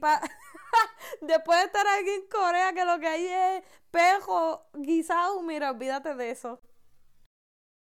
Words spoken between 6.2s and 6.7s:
eso.